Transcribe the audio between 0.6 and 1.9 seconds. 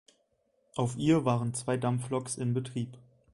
Auf ihr waren zwei